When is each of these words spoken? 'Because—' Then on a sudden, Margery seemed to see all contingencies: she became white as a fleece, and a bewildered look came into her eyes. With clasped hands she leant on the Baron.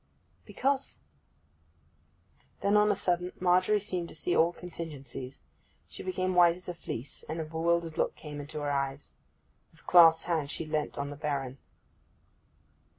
'Because—' 0.45 0.97
Then 2.61 2.75
on 2.75 2.89
a 2.89 2.95
sudden, 2.95 3.33
Margery 3.39 3.79
seemed 3.79 4.07
to 4.09 4.15
see 4.15 4.35
all 4.35 4.51
contingencies: 4.51 5.43
she 5.89 6.01
became 6.01 6.33
white 6.33 6.55
as 6.55 6.67
a 6.67 6.73
fleece, 6.73 7.21
and 7.29 7.39
a 7.39 7.45
bewildered 7.45 7.99
look 7.99 8.15
came 8.15 8.39
into 8.41 8.61
her 8.61 8.71
eyes. 8.71 9.13
With 9.71 9.85
clasped 9.85 10.25
hands 10.25 10.49
she 10.49 10.65
leant 10.65 10.97
on 10.97 11.11
the 11.11 11.15
Baron. 11.17 11.59